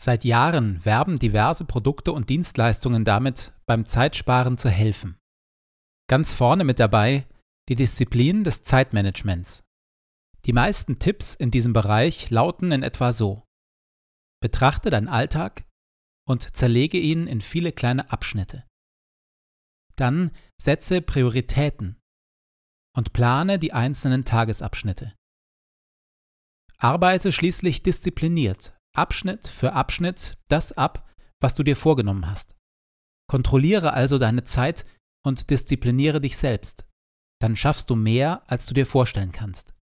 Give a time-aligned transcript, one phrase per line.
[0.00, 5.18] Seit Jahren werben diverse Produkte und Dienstleistungen damit, beim Zeitsparen zu helfen.
[6.08, 7.26] Ganz vorne mit dabei
[7.68, 9.64] die Disziplin des Zeitmanagements.
[10.46, 13.44] Die meisten Tipps in diesem Bereich lauten in etwa so.
[14.40, 15.64] Betrachte deinen Alltag
[16.26, 18.64] und zerlege ihn in viele kleine Abschnitte.
[19.96, 20.30] Dann
[20.62, 21.98] setze Prioritäten
[22.96, 25.14] und plane die einzelnen Tagesabschnitte.
[26.78, 31.08] Arbeite schließlich diszipliniert Abschnitt für Abschnitt das ab,
[31.40, 32.54] was du dir vorgenommen hast.
[33.28, 34.84] Kontrolliere also deine Zeit
[35.24, 36.86] und diszipliniere dich selbst.
[37.40, 39.74] Dann schaffst du mehr, als du dir vorstellen kannst.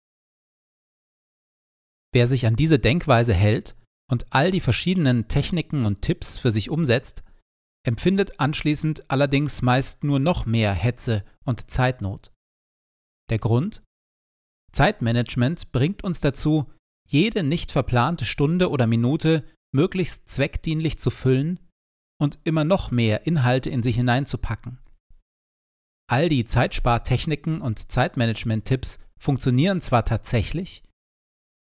[2.12, 3.76] Wer sich an diese Denkweise hält
[4.10, 7.22] und all die verschiedenen Techniken und Tipps für sich umsetzt,
[7.86, 12.32] empfindet anschließend allerdings meist nur noch mehr Hetze und Zeitnot.
[13.30, 13.82] Der Grund?
[14.72, 16.70] Zeitmanagement bringt uns dazu,
[17.06, 21.60] jede nicht verplante Stunde oder Minute möglichst zweckdienlich zu füllen
[22.20, 24.78] und immer noch mehr Inhalte in sie hineinzupacken.
[26.08, 30.82] All die Zeitspartechniken und Zeitmanagement-Tipps funktionieren zwar tatsächlich,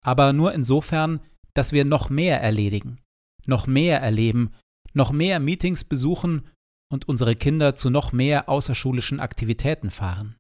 [0.05, 1.21] aber nur insofern,
[1.55, 3.01] dass wir noch mehr erledigen,
[3.47, 4.53] noch mehr erleben,
[4.93, 6.51] noch mehr Meetings besuchen
[6.93, 10.37] und unsere Kinder zu noch mehr außerschulischen Aktivitäten fahren.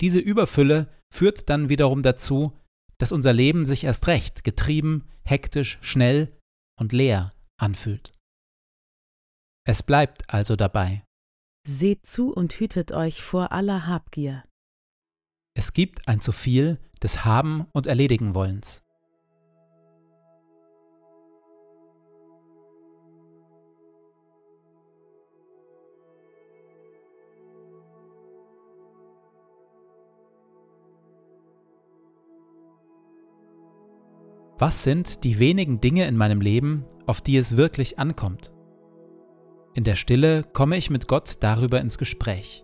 [0.00, 2.58] Diese Überfülle führt dann wiederum dazu,
[2.98, 6.36] dass unser Leben sich erst recht getrieben, hektisch, schnell
[6.78, 8.12] und leer anfühlt.
[9.66, 11.04] Es bleibt also dabei.
[11.66, 14.44] Seht zu und hütet euch vor aller Habgier.
[15.56, 18.83] Es gibt ein zu viel des Haben und Erledigen wollens.
[34.58, 38.52] Was sind die wenigen Dinge in meinem Leben, auf die es wirklich ankommt?
[39.74, 42.63] In der Stille komme ich mit Gott darüber ins Gespräch.